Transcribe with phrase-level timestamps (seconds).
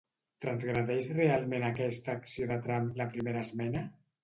[0.45, 3.89] Transgredeix realment aquesta acció de Trump la primera esmena?